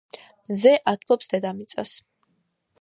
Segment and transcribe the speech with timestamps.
[0.51, 1.95] მზე ათბობს დედამიწას